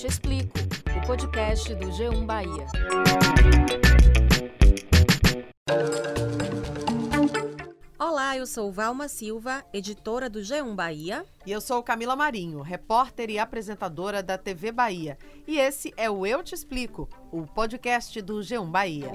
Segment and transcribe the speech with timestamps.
[0.00, 0.58] Te Explico,
[0.96, 2.66] o podcast do G1 Bahia.
[7.98, 11.26] Olá, eu sou Valma Silva, editora do G1 Bahia.
[11.44, 15.18] E eu sou Camila Marinho, repórter e apresentadora da TV Bahia.
[15.46, 19.10] E esse é o Eu Te Explico, o podcast do G1 Bahia.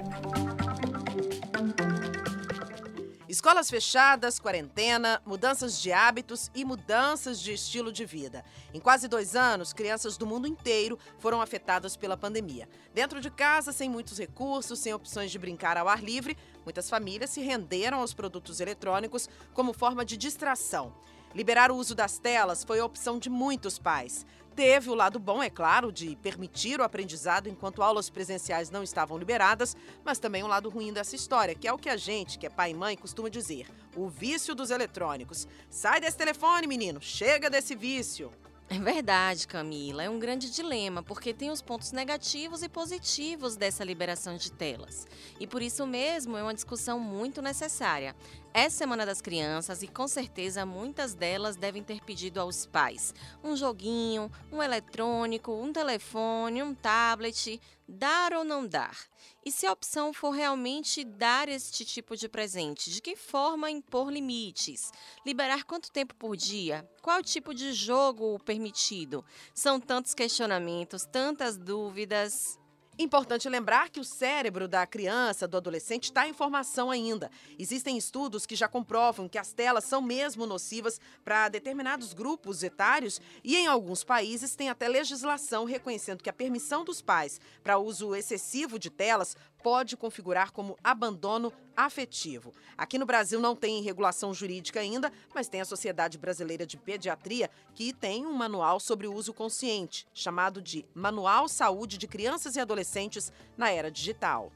[3.36, 8.42] Escolas fechadas, quarentena, mudanças de hábitos e mudanças de estilo de vida.
[8.72, 12.66] Em quase dois anos, crianças do mundo inteiro foram afetadas pela pandemia.
[12.94, 16.34] Dentro de casa, sem muitos recursos, sem opções de brincar ao ar livre,
[16.64, 20.94] muitas famílias se renderam aos produtos eletrônicos como forma de distração.
[21.36, 24.24] Liberar o uso das telas foi a opção de muitos pais.
[24.54, 29.18] Teve o lado bom, é claro, de permitir o aprendizado enquanto aulas presenciais não estavam
[29.18, 32.46] liberadas, mas também o lado ruim dessa história, que é o que a gente, que
[32.46, 35.46] é pai e mãe, costuma dizer: o vício dos eletrônicos.
[35.68, 38.32] Sai desse telefone, menino, chega desse vício.
[38.68, 40.02] É verdade, Camila.
[40.02, 45.06] É um grande dilema, porque tem os pontos negativos e positivos dessa liberação de telas.
[45.38, 48.16] E por isso mesmo é uma discussão muito necessária.
[48.58, 53.54] É Semana das Crianças e com certeza muitas delas devem ter pedido aos pais um
[53.54, 58.96] joguinho, um eletrônico, um telefone, um tablet, dar ou não dar.
[59.44, 64.10] E se a opção for realmente dar este tipo de presente, de que forma impor
[64.10, 64.90] limites?
[65.26, 66.88] Liberar quanto tempo por dia?
[67.02, 69.22] Qual tipo de jogo permitido?
[69.52, 72.58] São tantos questionamentos, tantas dúvidas.
[72.98, 77.30] Importante lembrar que o cérebro da criança, do adolescente, está em formação ainda.
[77.58, 83.20] Existem estudos que já comprovam que as telas são mesmo nocivas para determinados grupos etários
[83.44, 88.14] e, em alguns países, tem até legislação reconhecendo que a permissão dos pais para uso
[88.14, 92.54] excessivo de telas pode configurar como abandono afetivo.
[92.78, 97.50] Aqui no Brasil não tem regulação jurídica ainda, mas tem a Sociedade Brasileira de Pediatria
[97.74, 102.60] que tem um manual sobre o uso consciente, chamado de Manual Saúde de Crianças e
[102.60, 104.52] Adolescentes na Era Digital.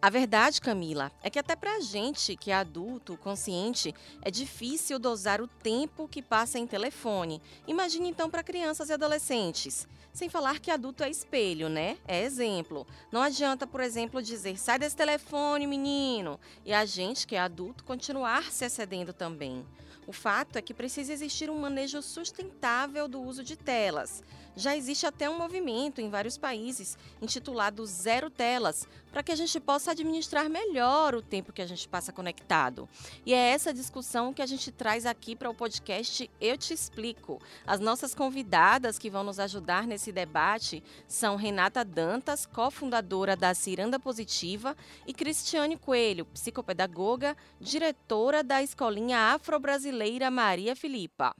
[0.00, 3.92] A verdade, Camila, é que até pra gente que é adulto, consciente,
[4.22, 7.42] é difícil dosar o tempo que passa em telefone.
[7.66, 9.88] Imagine então para crianças e adolescentes.
[10.12, 11.98] Sem falar que adulto é espelho, né?
[12.06, 12.86] É exemplo.
[13.10, 17.82] Não adianta, por exemplo, dizer sai desse telefone, menino, e a gente que é adulto
[17.82, 19.66] continuar se excedendo também.
[20.08, 24.22] O fato é que precisa existir um manejo sustentável do uso de telas.
[24.56, 28.88] Já existe até um movimento em vários países intitulado Zero Telas,
[29.18, 32.88] para que a gente possa administrar melhor o tempo que a gente passa conectado.
[33.26, 37.42] E é essa discussão que a gente traz aqui para o podcast Eu Te Explico.
[37.66, 43.98] As nossas convidadas que vão nos ajudar nesse debate são Renata Dantas, cofundadora da Ciranda
[43.98, 51.34] Positiva, e Cristiane Coelho, psicopedagoga, diretora da Escolinha Afro-Brasileira Maria Filipa.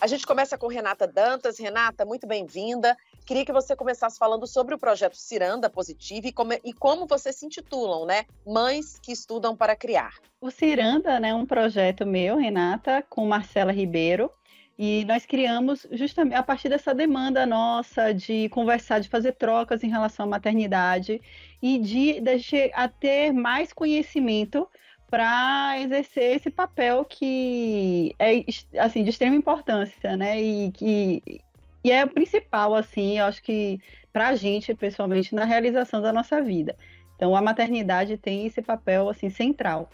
[0.00, 1.58] A gente começa com Renata Dantas.
[1.58, 2.96] Renata, muito bem-vinda.
[3.30, 7.36] Queria que você começasse falando sobre o projeto Ciranda Positiva e como, e como vocês
[7.36, 8.24] se intitulam, né?
[8.44, 10.14] Mães que estudam para criar.
[10.40, 14.32] O Ciranda né, é um projeto meu, Renata, com Marcela Ribeiro.
[14.76, 19.88] E nós criamos justamente a partir dessa demanda nossa de conversar, de fazer trocas em
[19.88, 21.22] relação à maternidade
[21.62, 24.68] e de, de a ter mais conhecimento
[25.08, 28.44] para exercer esse papel que é
[28.80, 30.42] assim de extrema importância, né?
[30.42, 31.40] E que
[31.82, 33.80] e é o principal, assim, eu acho que
[34.12, 36.76] para a gente, pessoalmente, na realização da nossa vida.
[37.16, 39.90] Então, a maternidade tem esse papel assim central.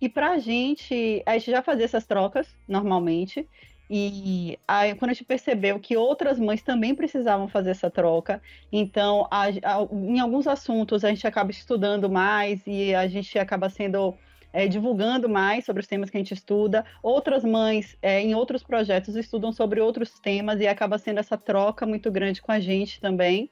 [0.00, 3.46] E para a gente, a gente já fazia essas trocas normalmente.
[3.88, 8.40] E aí, quando a gente percebeu que outras mães também precisavam fazer essa troca,
[8.72, 13.68] então, a, a, em alguns assuntos, a gente acaba estudando mais e a gente acaba
[13.68, 14.16] sendo
[14.52, 16.84] é, divulgando mais sobre os temas que a gente estuda.
[17.02, 21.86] Outras mães, é, em outros projetos, estudam sobre outros temas e acaba sendo essa troca
[21.86, 23.50] muito grande com a gente também.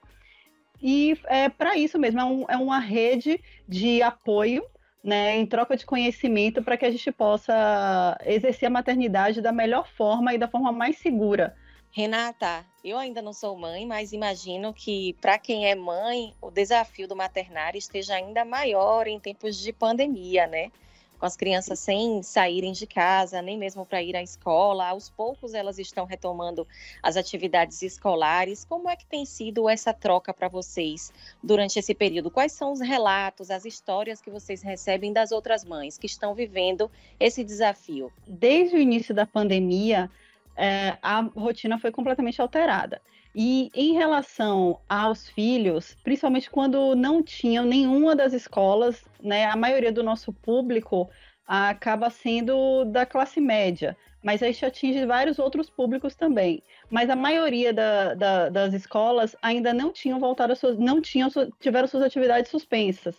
[0.81, 4.65] E é para isso mesmo, é, um, é uma rede de apoio
[5.03, 9.89] né, em troca de conhecimento para que a gente possa exercer a maternidade da melhor
[9.89, 11.57] forma e da forma mais segura.
[11.91, 17.09] Renata, eu ainda não sou mãe, mas imagino que para quem é mãe, o desafio
[17.09, 20.71] do maternário esteja ainda maior em tempos de pandemia, né?
[21.19, 24.89] Com as crianças sem saírem de casa, nem mesmo para ir à escola.
[24.89, 26.67] Aos poucos elas estão retomando
[27.03, 28.65] as atividades escolares.
[28.65, 31.13] Como é que tem sido essa troca para vocês
[31.43, 32.31] durante esse período?
[32.31, 36.91] Quais são os relatos, as histórias que vocês recebem das outras mães que estão vivendo
[37.19, 38.13] esse desafio?
[38.27, 40.11] Desde o início da pandemia,
[40.57, 43.01] é, a rotina foi completamente alterada.
[43.41, 49.93] E em relação aos filhos, principalmente quando não tinham nenhuma das escolas, né, a maioria
[49.93, 51.09] do nosso público
[51.47, 56.61] acaba sendo da classe média, mas a gente atinge vários outros públicos também.
[56.91, 61.31] Mas a maioria da, da, das escolas ainda não tinham voltado, suas, não tinham,
[61.61, 63.15] tiveram suas atividades suspensas.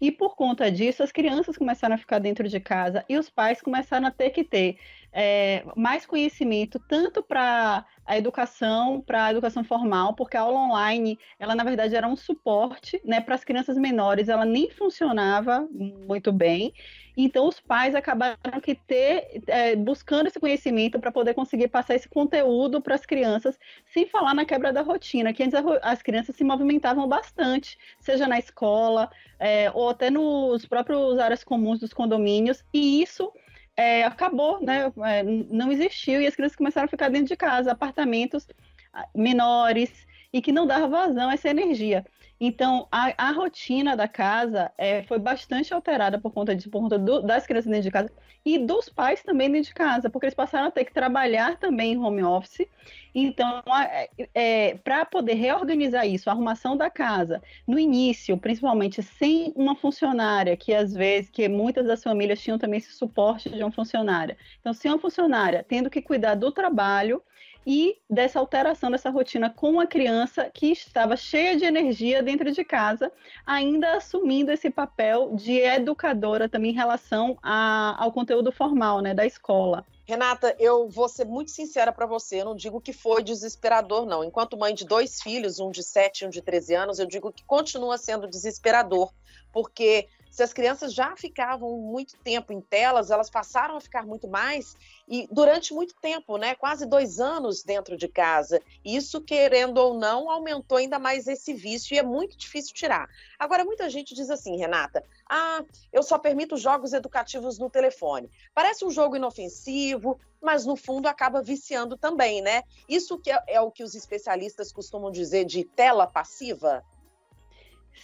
[0.00, 3.60] E por conta disso, as crianças começaram a ficar dentro de casa e os pais
[3.60, 4.78] começaram a ter que ter
[5.12, 11.18] é, mais conhecimento, tanto para a educação, para a educação formal, porque a aula online,
[11.38, 16.32] ela na verdade era um suporte né, para as crianças menores, ela nem funcionava muito
[16.32, 16.72] bem.
[17.16, 22.08] Então, os pais acabaram que ter, é, buscando esse conhecimento para poder conseguir passar esse
[22.08, 23.58] conteúdo para as crianças,
[23.92, 28.38] sem falar na quebra da rotina, que antes as crianças se movimentavam bastante, seja na
[28.38, 33.32] escola é, ou até nos próprios áreas comuns dos condomínios, e isso
[33.80, 34.92] é, acabou, né?
[35.06, 38.46] É, não existiu e as crianças começaram a ficar dentro de casa, apartamentos
[38.92, 39.90] ah, menores
[40.30, 42.04] e que não dava vazão a essa energia.
[42.38, 46.98] Então, a, a rotina da casa é, foi bastante alterada por conta, de, por conta
[46.98, 48.12] do, das crianças dentro de casa
[48.44, 51.92] e dos pais também dentro de casa, porque eles passaram a ter que trabalhar também
[51.92, 52.66] em home office.
[53.14, 59.52] Então, é, é, para poder reorganizar isso, a arrumação da casa, no início, principalmente sem
[59.56, 63.72] uma funcionária, que às vezes, que muitas das famílias tinham também esse suporte de uma
[63.72, 64.36] funcionária.
[64.60, 67.22] Então, sem uma funcionária tendo que cuidar do trabalho,
[67.66, 72.64] e dessa alteração dessa rotina com a criança que estava cheia de energia dentro de
[72.64, 73.12] casa,
[73.46, 79.26] ainda assumindo esse papel de educadora também em relação a, ao conteúdo formal né, da
[79.26, 79.84] escola.
[80.10, 84.24] Renata, eu vou ser muito sincera para você, eu não digo que foi desesperador, não.
[84.24, 87.32] Enquanto mãe de dois filhos, um de 7 e um de 13 anos, eu digo
[87.32, 89.12] que continua sendo desesperador,
[89.52, 94.28] porque se as crianças já ficavam muito tempo em telas, elas passaram a ficar muito
[94.28, 94.76] mais
[95.08, 96.54] e durante muito tempo, né?
[96.54, 98.62] Quase dois anos dentro de casa.
[98.84, 103.08] Isso, querendo ou não, aumentou ainda mais esse vício e é muito difícil tirar.
[103.38, 108.30] Agora, muita gente diz assim, Renata: ah, eu só permito jogos educativos no telefone.
[108.54, 112.62] Parece um jogo inofensivo, mas no fundo acaba viciando também, né?
[112.88, 116.84] Isso que é, é o que os especialistas costumam dizer de tela passiva?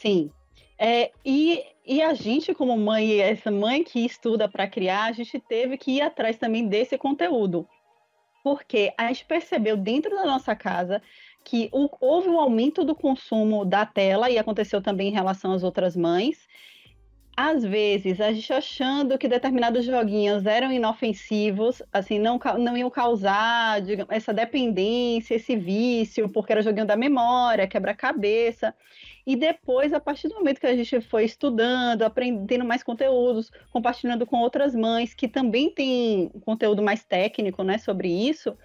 [0.00, 0.30] Sim,
[0.78, 5.38] é, e, e a gente, como mãe, essa mãe que estuda para criar, a gente
[5.40, 7.66] teve que ir atrás também desse conteúdo.
[8.44, 11.02] Porque a gente percebeu dentro da nossa casa
[11.44, 15.96] que houve um aumento do consumo da tela, e aconteceu também em relação às outras
[15.96, 16.48] mães.
[17.38, 23.82] Às vezes, a gente achando que determinados joguinhos eram inofensivos, assim, não, não iam causar
[23.82, 28.74] digamos, essa dependência, esse vício, porque era joguinho da memória, quebra-cabeça.
[29.26, 34.24] E depois, a partir do momento que a gente foi estudando, aprendendo mais conteúdos, compartilhando
[34.24, 38.56] com outras mães que também têm conteúdo mais técnico né, sobre isso,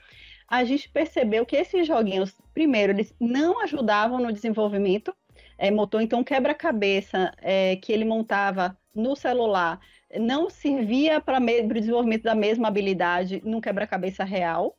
[0.48, 5.14] a gente percebeu que esses joguinhos, primeiro, eles não ajudavam no desenvolvimento
[5.58, 9.80] é, motor, então quebra-cabeça é, que ele montava no celular
[10.20, 14.78] não servia para o desenvolvimento da mesma habilidade num quebra-cabeça real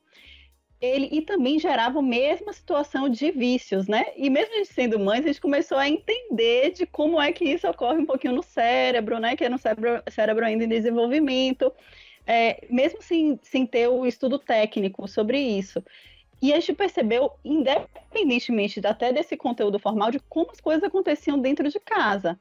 [0.83, 4.05] ele e também gerava a mesma situação de vícios, né?
[4.17, 7.45] E mesmo a gente sendo mães, a gente começou a entender de como é que
[7.45, 9.37] isso ocorre um pouquinho no cérebro, né?
[9.37, 11.73] Que é no cérebro, cérebro ainda em desenvolvimento,
[12.27, 15.83] é, mesmo sem, sem ter o estudo técnico sobre isso.
[16.43, 21.69] E a gente percebeu, independentemente até desse conteúdo formal, de como as coisas aconteciam dentro
[21.69, 22.39] de casa.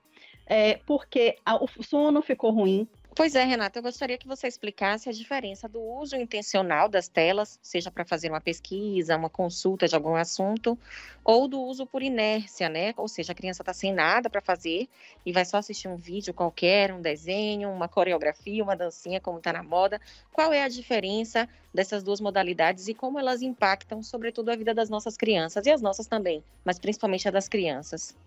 [0.47, 5.09] É, porque a, o sono ficou ruim, Pois é, Renata, eu gostaria que você explicasse
[5.09, 9.93] a diferença do uso intencional das telas, seja para fazer uma pesquisa, uma consulta de
[9.93, 10.79] algum assunto,
[11.21, 12.93] ou do uso por inércia, né?
[12.95, 14.87] Ou seja, a criança está sem nada para fazer
[15.25, 19.51] e vai só assistir um vídeo qualquer, um desenho, uma coreografia, uma dancinha, como está
[19.51, 19.99] na moda.
[20.31, 24.89] Qual é a diferença dessas duas modalidades e como elas impactam, sobretudo, a vida das
[24.89, 28.17] nossas crianças e as nossas também, mas principalmente a das crianças?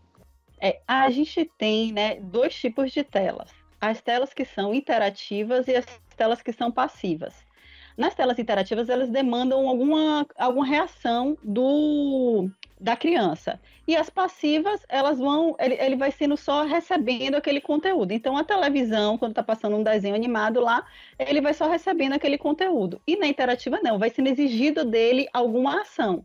[0.61, 5.77] É, a gente tem né, dois tipos de telas as telas que são interativas e
[5.77, 5.87] as
[6.17, 7.35] telas que são passivas.
[7.97, 12.51] Nas telas interativas, elas demandam alguma, alguma reação do,
[12.81, 13.61] da criança.
[13.87, 18.11] E as passivas, elas vão, ele, ele vai sendo só recebendo aquele conteúdo.
[18.11, 20.85] Então, a televisão, quando está passando um desenho animado lá,
[21.19, 23.01] ele vai só recebendo aquele conteúdo.
[23.07, 26.25] E na interativa, não, vai sendo exigido dele alguma ação.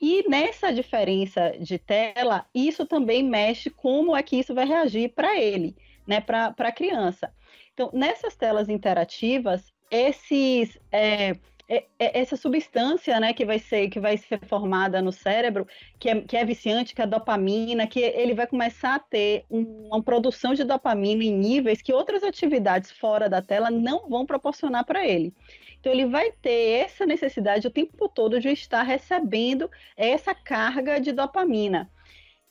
[0.00, 5.38] E nessa diferença de tela, isso também mexe como é que isso vai reagir para
[5.38, 7.32] ele né, para a criança.
[7.72, 11.36] Então, nessas telas interativas, esses, é,
[11.68, 15.66] é, é, essa substância né, que, vai ser, que vai ser formada no cérebro,
[15.98, 19.44] que é, que é viciante, que é a dopamina, que ele vai começar a ter
[19.50, 24.84] uma produção de dopamina em níveis que outras atividades fora da tela não vão proporcionar
[24.84, 25.34] para ele.
[25.80, 31.12] Então, ele vai ter essa necessidade o tempo todo de estar recebendo essa carga de
[31.12, 31.90] dopamina.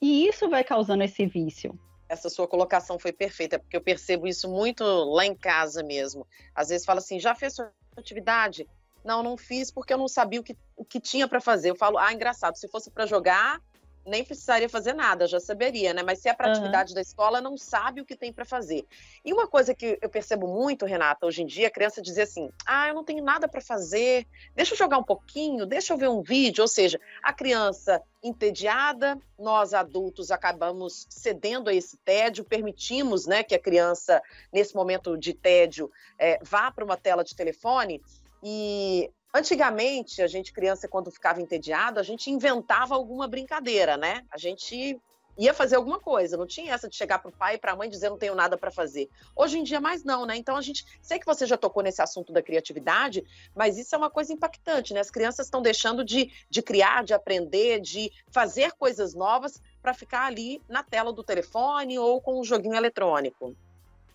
[0.02, 4.50] E isso vai causando esse vício essa sua colocação foi perfeita, porque eu percebo isso
[4.50, 6.28] muito lá em casa mesmo.
[6.54, 8.68] Às vezes fala assim, já fez sua atividade?
[9.04, 11.70] Não, não fiz porque eu não sabia o que, o que tinha para fazer.
[11.70, 13.62] Eu falo, ah, engraçado, se fosse para jogar,
[14.06, 16.04] nem precisaria fazer nada, já saberia, né?
[16.04, 16.54] Mas se é para uhum.
[16.54, 18.86] atividade da escola, não sabe o que tem para fazer.
[19.24, 22.50] E uma coisa que eu percebo muito, Renata, hoje em dia, a criança dizer assim:
[22.66, 24.28] "Ah, eu não tenho nada para fazer.
[24.56, 26.62] Deixa eu jogar um pouquinho, deixa eu ver um vídeo".
[26.62, 33.54] Ou seja, a criança entediada, nós adultos acabamos cedendo a esse tédio, permitimos, né, que
[33.54, 34.22] a criança
[34.52, 38.02] nesse momento de tédio é, vá para uma tela de telefone
[38.44, 44.24] e Antigamente, a gente, criança, quando ficava entediado, a gente inventava alguma brincadeira, né?
[44.32, 44.98] A gente
[45.38, 47.76] ia fazer alguma coisa, não tinha essa de chegar para o pai e para a
[47.76, 49.10] mãe dizer não tenho nada para fazer.
[49.36, 50.38] Hoje em dia mais não, né?
[50.38, 53.98] Então a gente, sei que você já tocou nesse assunto da criatividade, mas isso é
[53.98, 55.02] uma coisa impactante, né?
[55.02, 60.28] As crianças estão deixando de, de criar, de aprender, de fazer coisas novas para ficar
[60.28, 63.54] ali na tela do telefone ou com um joguinho eletrônico.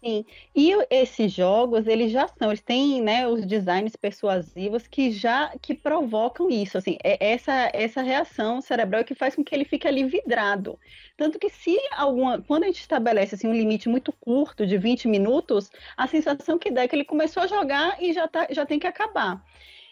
[0.02, 0.25] Sim,
[0.57, 5.75] e esses jogos, eles já são, eles têm, né, os designs persuasivos que já que
[5.75, 10.04] provocam isso, assim, é essa essa reação cerebral que faz com que ele fique ali
[10.04, 10.78] vidrado.
[11.19, 15.07] Tanto que se alguma, quando a gente estabelece assim um limite muito curto de 20
[15.07, 18.64] minutos, a sensação que dá é que ele começou a jogar e já tá, já
[18.64, 19.45] tem que acabar.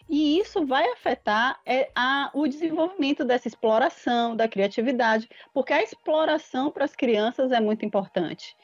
[0.08, 6.70] E isso vai afetar é, a, o desenvolvimento dessa exploração, da criatividade, porque a exploração
[6.70, 8.56] para as crianças é muito importante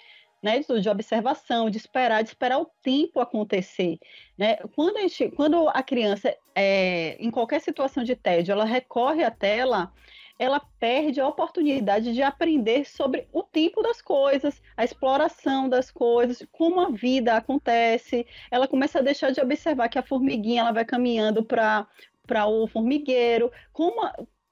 [0.44, 3.98] né, de observação, de esperar, de esperar o tempo acontecer.
[4.36, 4.56] Né?
[4.76, 9.30] Quando, a gente, quando a criança, é, em qualquer situação de tédio, ela recorre à
[9.30, 9.90] tela,
[10.38, 16.46] ela perde a oportunidade de aprender sobre o tempo das coisas, a exploração das coisas,
[16.52, 18.26] como a vida acontece.
[18.50, 21.86] Ela começa a deixar de observar que a formiguinha ela vai caminhando para
[22.26, 24.00] para o formigueiro, como,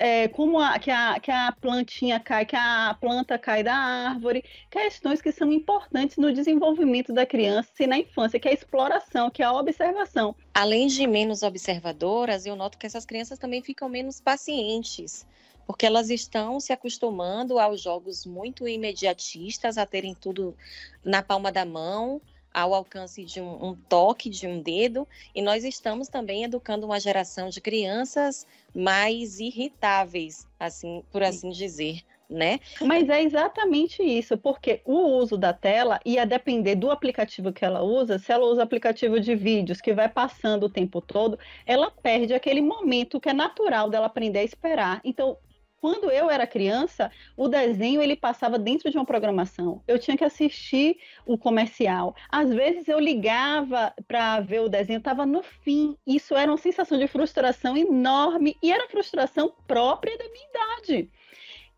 [0.02, 4.44] é, como a, que, a, que a plantinha cai, que a planta cai da árvore,
[4.68, 9.30] questões que são importantes no desenvolvimento da criança e na infância, que é a exploração,
[9.30, 10.34] que é a observação.
[10.52, 15.24] Além de menos observadoras, eu noto que essas crianças também ficam menos pacientes
[15.64, 20.56] porque elas estão se acostumando aos jogos muito imediatistas, a terem tudo
[21.04, 22.20] na palma da mão,
[22.52, 27.00] ao alcance de um, um, toque de um dedo, e nós estamos também educando uma
[27.00, 32.02] geração de crianças mais irritáveis, assim, por assim dizer.
[32.30, 32.60] Né?
[32.80, 37.82] Mas é exatamente isso, porque o uso da tela ia depender do aplicativo que ela
[37.82, 38.18] usa.
[38.18, 42.62] Se ela usa aplicativo de vídeos que vai passando o tempo todo, ela perde aquele
[42.62, 45.02] momento que é natural dela aprender a esperar.
[45.04, 45.36] Então,
[45.82, 49.82] quando eu era criança, o desenho ele passava dentro de uma programação.
[49.88, 50.96] Eu tinha que assistir
[51.26, 52.14] o comercial.
[52.30, 55.96] Às vezes eu ligava para ver o desenho, estava no fim.
[56.06, 61.10] Isso era uma sensação de frustração enorme e era frustração própria da minha idade.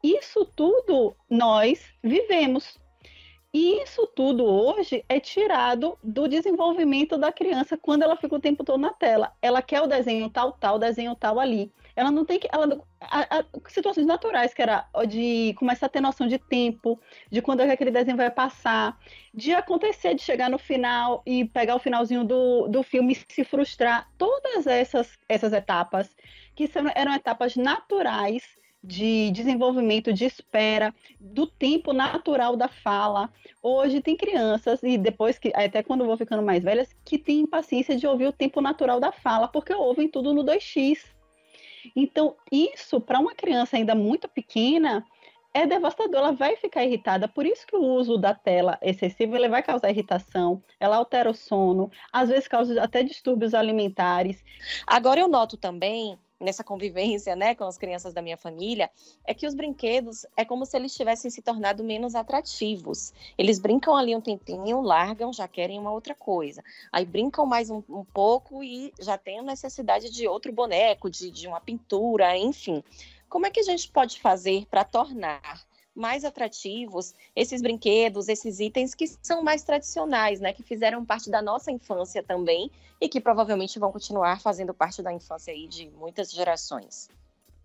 [0.02, 2.78] Isso tudo nós vivemos.
[3.54, 8.64] E isso tudo hoje é tirado do desenvolvimento da criança quando ela fica o tempo
[8.64, 9.32] todo na tela.
[9.40, 11.73] Ela quer o desenho tal, tal, desenho tal ali.
[11.96, 12.48] Ela não tem que.
[12.52, 17.40] Ela, a, a, situações naturais, que era de começar a ter noção de tempo, de
[17.40, 18.98] quando é aquele desenho vai passar,
[19.32, 23.44] de acontecer, de chegar no final e pegar o finalzinho do, do filme e se
[23.44, 24.10] frustrar.
[24.18, 26.14] Todas essas, essas etapas,
[26.54, 28.42] que são, eram etapas naturais
[28.84, 33.32] de desenvolvimento, de espera, do tempo natural da fala.
[33.62, 37.96] Hoje tem crianças, e depois que, até quando vou ficando mais velhas, que têm paciência
[37.96, 41.13] de ouvir o tempo natural da fala, porque ouvem tudo no 2x.
[41.95, 45.05] Então, isso, para uma criança ainda muito pequena,
[45.55, 47.29] é devastador, ela vai ficar irritada.
[47.29, 51.35] Por isso que o uso da tela excessivo ele vai causar irritação, ela altera o
[51.35, 54.43] sono, às vezes causa até distúrbios alimentares.
[54.85, 58.90] Agora eu noto também nessa convivência, né, com as crianças da minha família,
[59.24, 63.12] é que os brinquedos é como se eles tivessem se tornado menos atrativos.
[63.36, 66.62] Eles brincam ali um tempinho, largam, já querem uma outra coisa.
[66.92, 71.48] Aí brincam mais um, um pouco e já têm necessidade de outro boneco, de, de
[71.48, 72.84] uma pintura, enfim.
[73.28, 78.94] Como é que a gente pode fazer para tornar mais atrativos esses brinquedos, esses itens
[78.94, 82.70] que são mais tradicionais, né, que fizeram parte da nossa infância também
[83.00, 87.08] e que provavelmente vão continuar fazendo parte da infância aí de muitas gerações.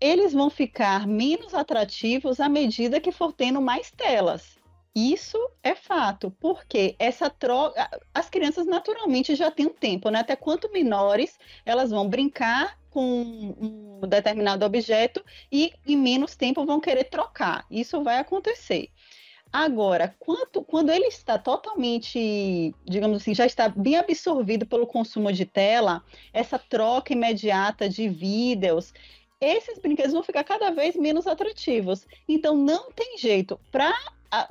[0.00, 4.58] Eles vão ficar menos atrativos à medida que for tendo mais telas.
[4.94, 10.18] Isso é fato, porque essa troca, as crianças naturalmente já têm um tempo, né?
[10.18, 13.22] Até quanto menores, elas vão brincar com
[14.02, 17.64] um determinado objeto e em menos tempo vão querer trocar.
[17.70, 18.90] Isso vai acontecer.
[19.52, 25.44] Agora, quanto, quando ele está totalmente, digamos assim, já está bem absorvido pelo consumo de
[25.44, 28.92] tela, essa troca imediata de vídeos,
[29.40, 32.06] esses brinquedos vão ficar cada vez menos atrativos.
[32.28, 33.58] Então, não tem jeito.
[33.72, 33.92] Para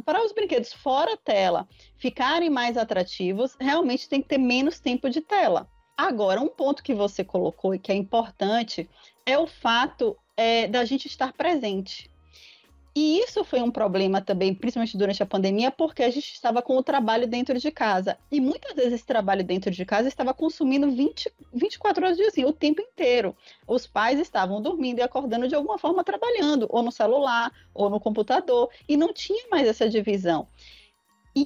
[0.03, 1.65] para os brinquedos fora tela
[1.95, 5.69] ficarem mais atrativos, realmente tem que ter menos tempo de tela.
[6.01, 8.89] Agora, um ponto que você colocou e que é importante
[9.25, 12.09] é o fato é, da gente estar presente.
[12.95, 16.77] E isso foi um problema também, principalmente durante a pandemia, porque a gente estava com
[16.77, 18.17] o trabalho dentro de casa.
[18.31, 22.45] E muitas vezes esse trabalho dentro de casa estava consumindo 20, 24 horas de assim,
[22.45, 23.35] o tempo inteiro.
[23.67, 27.99] Os pais estavam dormindo e acordando de alguma forma trabalhando, ou no celular, ou no
[27.99, 30.47] computador, e não tinha mais essa divisão.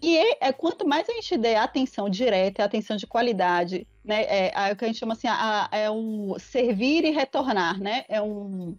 [0.02, 4.24] E é, é, quanto mais a gente der atenção direta, atenção de qualidade, né?
[4.24, 8.06] É, o que a gente chama assim, a, é um servir e retornar, né?
[8.08, 8.78] É um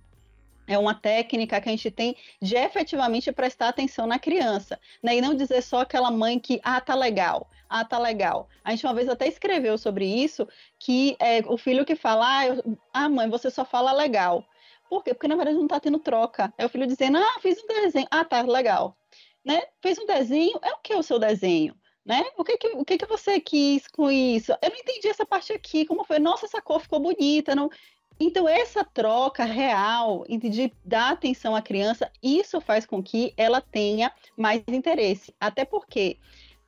[0.66, 5.16] é uma técnica que a gente tem de efetivamente prestar atenção na criança, né?
[5.16, 8.48] E não dizer só aquela mãe que, ah, tá legal, ah, tá legal.
[8.64, 12.46] A gente uma vez até escreveu sobre isso, que é o filho que fala, ah,
[12.46, 14.44] eu, ah mãe, você só fala legal.
[14.88, 15.12] Por quê?
[15.12, 16.52] Porque na verdade não tá tendo troca.
[16.56, 18.96] É o filho dizendo, ah, fiz um desenho, ah, tá, legal.
[19.44, 19.62] Né?
[19.82, 21.74] Fez um desenho, é o que é o seu desenho?
[22.04, 22.24] Né?
[22.36, 24.52] O que que, o que que você quis com isso?
[24.62, 26.18] Eu não entendi essa parte aqui, como foi?
[26.18, 27.70] Nossa, essa cor ficou bonita, não...
[28.18, 34.12] Então, essa troca real de dar atenção à criança, isso faz com que ela tenha
[34.36, 35.34] mais interesse.
[35.40, 36.18] Até porque,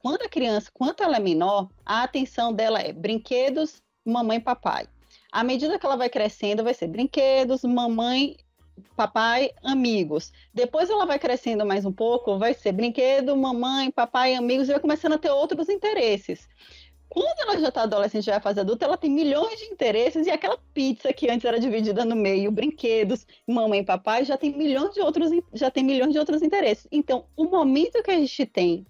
[0.01, 4.89] quando a criança, quanto ela é menor, a atenção dela é brinquedos, mamãe papai.
[5.31, 8.37] À medida que ela vai crescendo, vai ser brinquedos, mamãe,
[8.97, 10.33] papai, amigos.
[10.53, 14.81] Depois ela vai crescendo mais um pouco, vai ser brinquedo, mamãe, papai, amigos, e vai
[14.81, 16.49] começando a ter outros interesses.
[17.09, 20.31] Quando ela já está adolescente, já é fase adulta, ela tem milhões de interesses e
[20.31, 24.93] aquela pizza que antes era dividida no meio, brinquedos, mamãe e papai, já tem milhões
[24.93, 26.87] de outros, já tem milhões de outros interesses.
[26.91, 28.87] Então, o momento que a gente tem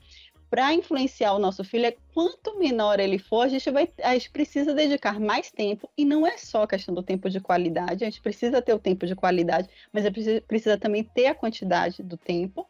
[0.49, 4.31] para influenciar o nosso filho é quanto menor ele for, a gente vai, a gente
[4.31, 8.21] precisa dedicar mais tempo e não é só questão do tempo de qualidade, a gente
[8.21, 12.17] precisa ter o tempo de qualidade, mas a gente precisa também ter a quantidade do
[12.17, 12.67] tempo.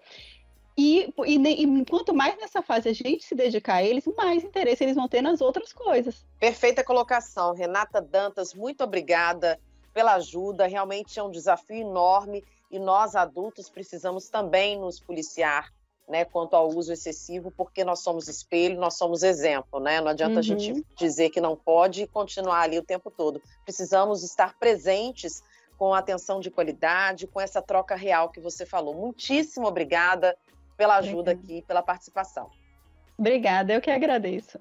[0.79, 4.85] E, e, e, quanto mais nessa fase a gente se dedicar a eles, mais interesse
[4.85, 6.27] eles vão ter nas outras coisas.
[6.39, 9.59] Perfeita colocação, Renata Dantas, muito obrigada
[9.95, 10.67] pela ajuda.
[10.67, 15.73] Realmente é um desafio enorme e nós adultos precisamos também nos policiar,
[16.09, 20.01] né, quanto ao uso excessivo, porque nós somos espelho, nós somos exemplo, né?
[20.01, 20.39] Não adianta uhum.
[20.39, 23.43] a gente dizer que não pode e continuar ali o tempo todo.
[23.65, 25.43] Precisamos estar presentes
[25.77, 28.95] com atenção de qualidade, com essa troca real que você falou.
[28.95, 30.37] Muitíssimo obrigada
[30.77, 31.55] pela ajuda Obrigada.
[31.55, 32.51] aqui, pela participação.
[33.19, 34.59] Obrigada, eu que agradeço.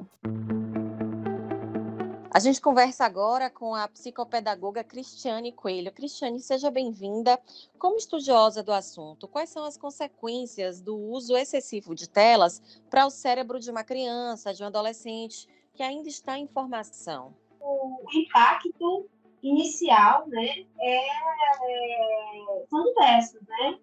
[2.36, 5.90] A gente conversa agora com a psicopedagoga Cristiane Coelho.
[5.90, 7.40] Cristiane, seja bem-vinda.
[7.80, 13.10] Como estudiosa do assunto, quais são as consequências do uso excessivo de telas para o
[13.10, 17.34] cérebro de uma criança, de um adolescente que ainda está em formação?
[17.62, 19.10] O impacto
[19.42, 23.80] inicial, né, é, é, são diversos, né?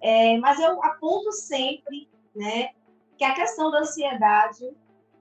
[0.00, 2.70] É, mas eu aponto sempre, né,
[3.16, 4.72] que a questão da ansiedade,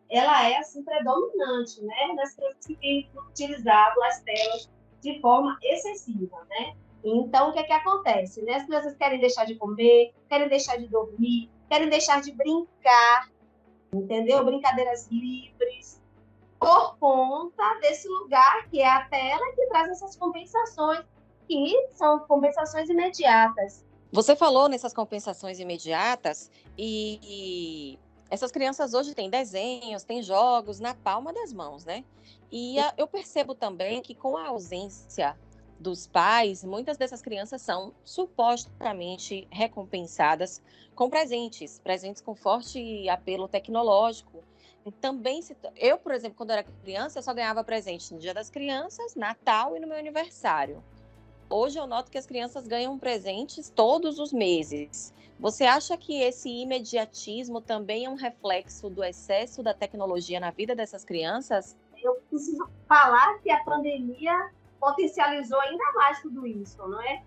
[0.10, 4.70] ela é assim predominante, né, nas pessoas que têm utilizado as telas
[5.02, 6.76] de forma excessiva, né?
[7.04, 8.41] Então, o que é que acontece?
[8.41, 8.56] Né?
[8.56, 13.30] As crianças querem deixar de comer, querem deixar de dormir, querem deixar de brincar,
[13.93, 14.43] entendeu?
[14.43, 16.02] Brincadeiras livres,
[16.60, 21.06] por conta desse lugar que é a tela que traz essas compensações,
[21.48, 23.86] que são compensações imediatas.
[24.12, 30.94] Você falou nessas compensações imediatas e, e, essas crianças hoje têm desenhos, têm jogos na
[30.94, 32.04] palma das mãos, né?
[32.52, 35.38] E a, eu percebo também que com a ausência
[35.80, 40.62] dos pais, muitas dessas crianças são supostamente recompensadas
[40.96, 44.44] com presentes, presentes com forte apelo tecnológico.
[44.86, 48.34] E também, se, eu, por exemplo, quando era criança, eu só ganhava presente no Dia
[48.34, 50.84] das Crianças, Natal e no meu aniversário.
[51.50, 55.14] Hoje eu noto que as crianças ganham presentes todos os meses.
[55.40, 60.76] Você acha que esse imediatismo também é um reflexo do excesso da tecnologia na vida
[60.76, 61.78] dessas crianças?
[62.04, 67.24] Eu preciso falar que a pandemia potencializou ainda mais tudo isso, não é?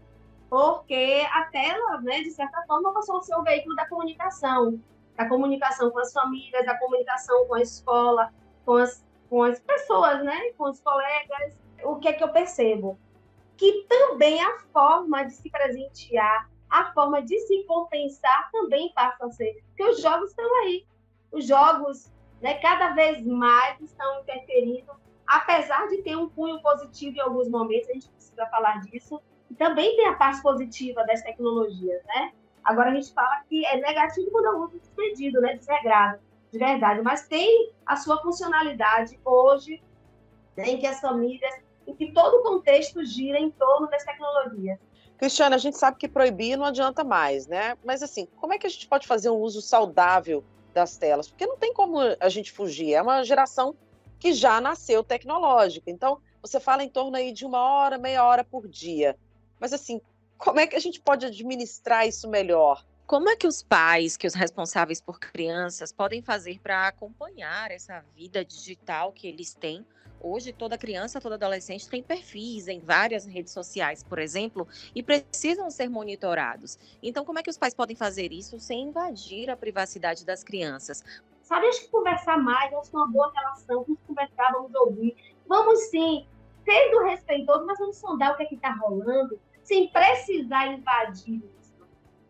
[0.51, 4.79] Porque a tela, né, de certa forma, passou a ser o veículo da comunicação,
[5.17, 8.35] da comunicação com as famílias, da comunicação com a escola,
[8.67, 11.59] com as, com as pessoas, né, com os colegas.
[11.85, 12.99] O que é que eu percebo?
[13.61, 19.31] Que também a forma de se presentear, a forma de se compensar também passa a
[19.31, 19.63] ser.
[19.69, 20.87] Porque os jogos estão aí.
[21.31, 24.91] Os jogos, né, cada vez mais estão interferindo,
[25.27, 29.21] apesar de ter um cunho positivo em alguns momentos, a gente precisa falar disso.
[29.59, 32.33] Também tem a parte positiva das tecnologias, né?
[32.65, 36.19] Agora a gente fala que é negativo quando é uso despedido, né, desregrado,
[36.51, 39.83] de verdade, mas tem a sua funcionalidade hoje,
[40.57, 41.55] né, em que as famílias
[41.91, 44.79] em que todo o contexto gira em torno das tecnologias.
[45.19, 47.77] Cristiana, a gente sabe que proibir não adianta mais, né?
[47.85, 51.29] Mas assim, como é que a gente pode fazer um uso saudável das telas?
[51.29, 52.95] Porque não tem como a gente fugir.
[52.95, 53.75] É uma geração
[54.19, 55.91] que já nasceu tecnológica.
[55.91, 59.17] Então, você fala em torno aí de uma hora, meia hora por dia.
[59.59, 60.01] Mas assim,
[60.39, 62.85] como é que a gente pode administrar isso melhor?
[63.11, 68.05] Como é que os pais, que os responsáveis por crianças, podem fazer para acompanhar essa
[68.15, 69.85] vida digital que eles têm?
[70.21, 75.69] Hoje, toda criança, toda adolescente tem perfis em várias redes sociais, por exemplo, e precisam
[75.73, 76.79] ser monitorados.
[77.03, 81.03] Então, como é que os pais podem fazer isso sem invadir a privacidade das crianças?
[81.43, 85.17] Sabe, acho que conversar mais, acho que uma boa relação, vamos conversar, vamos ouvir.
[85.49, 86.29] Vamos sim,
[86.65, 91.89] sendo respeitoso, mas vamos sondar o que é que está rolando, sem precisar invadir isso,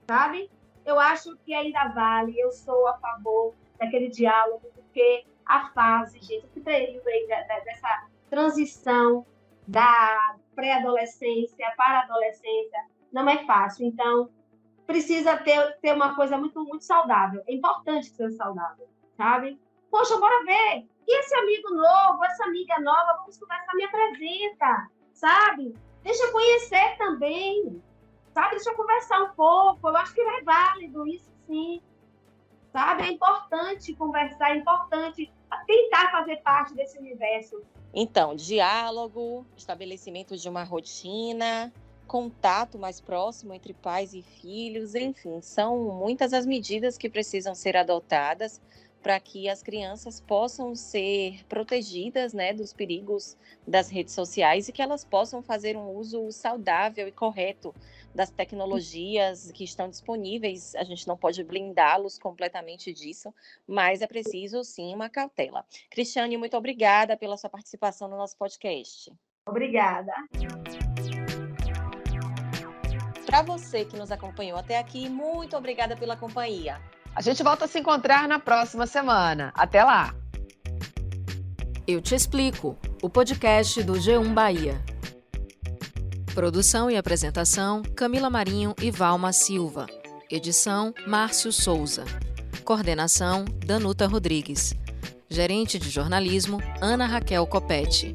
[0.08, 0.50] sabe?
[0.90, 6.46] Eu acho que ainda vale, eu sou a favor daquele diálogo, porque a fase, gente,
[6.46, 7.26] esse período aí
[7.64, 9.24] dessa transição
[9.66, 12.78] da pré-adolescência para a adolescência
[13.12, 13.86] não é fácil.
[13.86, 14.30] Então,
[14.86, 17.42] precisa ter, ter uma coisa muito, muito saudável.
[17.46, 19.60] É importante ser saudável, sabe?
[19.90, 20.88] Poxa, bora ver.
[21.06, 25.74] E esse amigo novo, essa amiga nova, vamos conversar, me apresenta, sabe?
[26.02, 27.82] Deixa eu conhecer também
[28.40, 28.56] sabe?
[28.56, 29.88] Deixa eu conversar um pouco.
[29.88, 31.80] Eu acho que é válido isso sim.
[32.72, 33.02] Sabe?
[33.02, 35.30] É importante conversar, é importante
[35.66, 37.60] tentar fazer parte desse universo.
[37.92, 41.72] Então, diálogo, estabelecimento de uma rotina,
[42.06, 47.76] contato mais próximo entre pais e filhos, enfim, são muitas as medidas que precisam ser
[47.76, 48.60] adotadas
[49.02, 54.82] para que as crianças possam ser protegidas né, dos perigos das redes sociais e que
[54.82, 57.74] elas possam fazer um uso saudável e correto
[58.14, 60.74] das tecnologias que estão disponíveis.
[60.74, 63.34] A gente não pode blindá-los completamente disso,
[63.66, 65.64] mas é preciso sim uma cautela.
[65.90, 69.12] Cristiane, muito obrigada pela sua participação no nosso podcast.
[69.46, 70.12] Obrigada.
[73.26, 76.80] Para você que nos acompanhou até aqui, muito obrigada pela companhia.
[77.14, 79.52] A gente volta a se encontrar na próxima semana.
[79.54, 80.14] Até lá!
[81.86, 82.76] Eu te explico.
[83.02, 84.80] O podcast do G1 Bahia.
[86.34, 89.86] Produção e apresentação: Camila Marinho e Valma Silva.
[90.30, 92.04] Edição: Márcio Souza.
[92.64, 94.72] Coordenação: Danuta Rodrigues.
[95.28, 98.14] Gerente de jornalismo: Ana Raquel Copete.